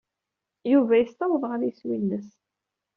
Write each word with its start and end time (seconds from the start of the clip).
Yuba 0.71 0.93
yessaweḍ 0.97 1.43
ɣer 1.47 1.59
yeswi-nnes. 1.63 2.27